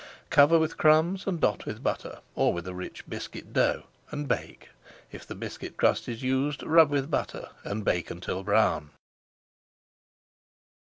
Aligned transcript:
Cover 0.31 0.57
with 0.57 0.79
crumbs 0.79 1.27
and 1.27 1.39
dot 1.39 1.67
with 1.67 1.83
butter, 1.83 2.21
or 2.33 2.53
with 2.53 2.67
a 2.67 2.73
rich 2.73 3.07
biscuit 3.07 3.53
dough, 3.53 3.83
and 4.09 4.27
bake. 4.27 4.69
If 5.11 5.27
the 5.27 5.35
biscuit 5.35 5.77
crust 5.77 6.09
is 6.09 6.23
used, 6.23 6.63
rub 6.63 6.89
with 6.89 7.11
butter, 7.11 7.49
and 7.63 7.85
bake 7.85 8.09
until 8.09 8.41
brown. 8.43 8.89